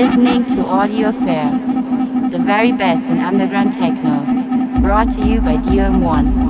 listening 0.00 0.46
to 0.46 0.64
Audio 0.64 1.10
Affair, 1.10 1.50
the 2.30 2.38
very 2.38 2.72
best 2.72 3.02
in 3.04 3.18
underground 3.18 3.74
techno, 3.74 4.80
brought 4.80 5.10
to 5.10 5.26
you 5.26 5.42
by 5.42 5.56
DOM1. 5.56 6.49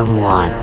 One. 0.00 0.61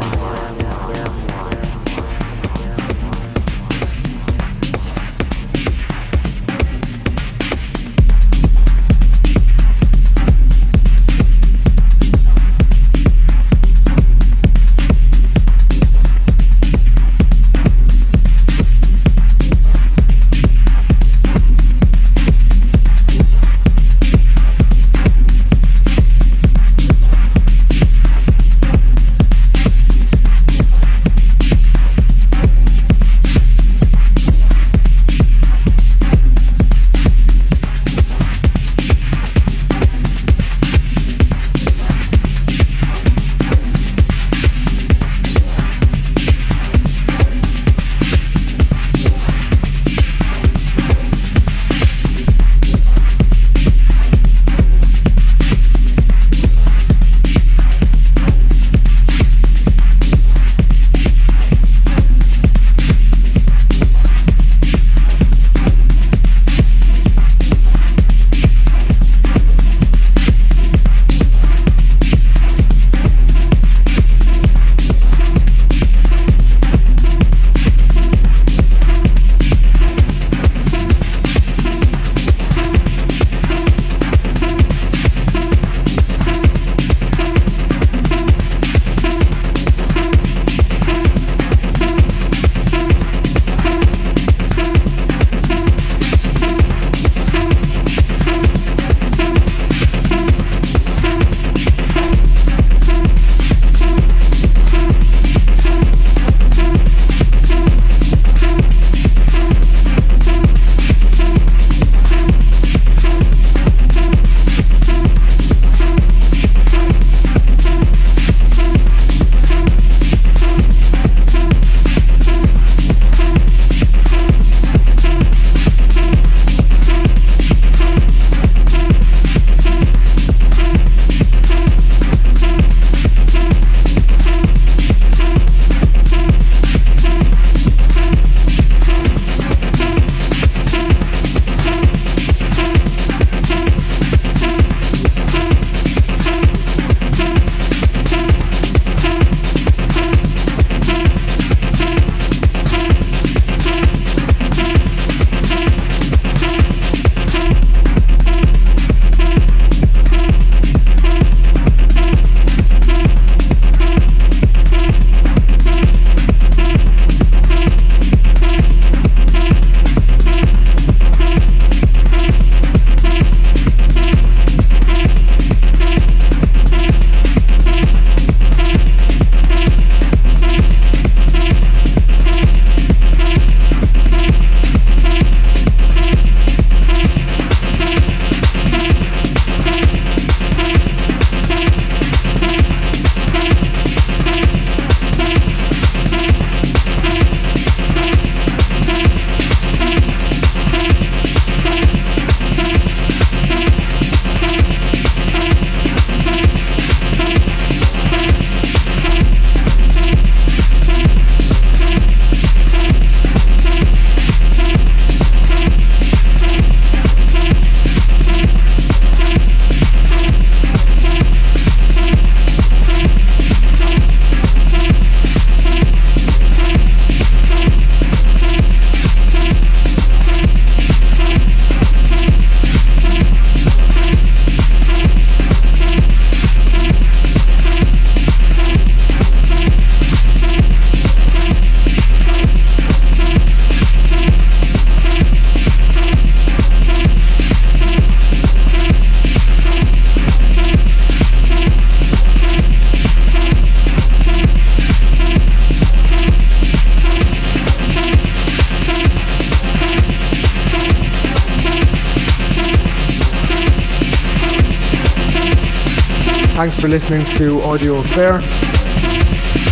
Listening 266.90 267.24
to 267.38 267.62
Audio 267.62 267.98
Affair. 267.98 268.42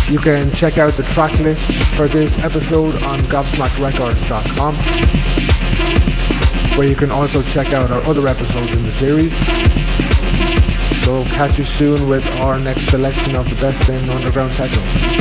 You 0.08 0.20
can 0.20 0.52
check 0.52 0.78
out 0.78 0.92
the 0.94 1.02
track 1.02 1.36
list 1.40 1.72
for 1.96 2.06
this 2.06 2.32
episode 2.44 2.94
on 3.02 3.18
gobsmackrecords.com, 3.22 4.74
where 6.78 6.86
you 6.86 6.94
can 6.94 7.10
also 7.10 7.42
check 7.42 7.72
out 7.72 7.90
our 7.90 8.02
other 8.02 8.28
episodes 8.28 8.70
in 8.70 8.84
the 8.84 8.92
series. 8.92 9.36
So 11.04 11.24
catch 11.34 11.58
you 11.58 11.64
soon 11.64 12.08
with 12.08 12.24
our 12.40 12.60
next 12.60 12.88
selection 12.88 13.34
of 13.34 13.50
the 13.50 13.56
best 13.56 13.88
in 13.88 14.08
underground 14.10 14.52
techno. 14.52 15.17